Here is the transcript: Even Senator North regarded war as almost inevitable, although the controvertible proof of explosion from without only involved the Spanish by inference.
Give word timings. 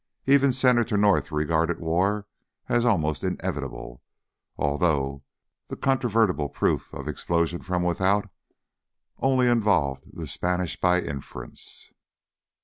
Even 0.25 0.51
Senator 0.51 0.97
North 0.97 1.31
regarded 1.31 1.79
war 1.79 2.25
as 2.67 2.85
almost 2.85 3.23
inevitable, 3.23 4.01
although 4.57 5.21
the 5.67 5.75
controvertible 5.75 6.49
proof 6.49 6.91
of 6.91 7.07
explosion 7.07 7.61
from 7.61 7.83
without 7.83 8.27
only 9.19 9.45
involved 9.45 10.05
the 10.11 10.25
Spanish 10.25 10.75
by 10.75 10.99
inference. 11.01 11.91